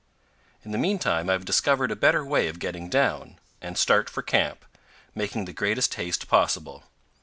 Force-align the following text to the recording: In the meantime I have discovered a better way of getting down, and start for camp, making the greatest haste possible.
In 0.63 0.71
the 0.71 0.79
meantime 0.79 1.29
I 1.29 1.33
have 1.33 1.45
discovered 1.45 1.91
a 1.91 1.95
better 1.95 2.25
way 2.25 2.47
of 2.47 2.57
getting 2.57 2.89
down, 2.89 3.37
and 3.61 3.77
start 3.77 4.09
for 4.09 4.23
camp, 4.23 4.65
making 5.13 5.45
the 5.45 5.53
greatest 5.53 5.93
haste 5.93 6.27
possible. 6.27 6.85